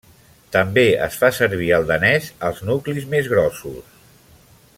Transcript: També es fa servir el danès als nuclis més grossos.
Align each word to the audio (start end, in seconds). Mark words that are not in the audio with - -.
També 0.53 0.85
es 1.07 1.17
fa 1.23 1.29
servir 1.41 1.69
el 1.79 1.85
danès 1.91 2.31
als 2.49 2.65
nuclis 2.71 3.07
més 3.13 3.31
grossos. 3.35 3.97